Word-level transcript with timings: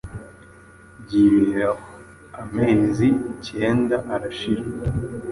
Byibera 1.01 1.69
aho. 1.73 1.85
Amezi 2.41 3.07
kenda 3.45 3.97
arashira, 4.13 4.63